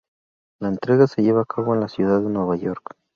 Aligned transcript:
La 0.59 0.69
entrega 0.69 1.05
se 1.05 1.21
lleva 1.21 1.41
a 1.41 1.45
cabo 1.45 1.75
en 1.75 1.81
la 1.81 1.87
ciudad 1.87 2.19
de 2.21 2.29
Nueva 2.31 2.55
York. 2.55 2.95